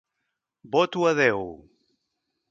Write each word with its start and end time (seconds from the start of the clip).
Voto 0.75 0.99
a 1.09 1.11
Déu! 1.19 1.45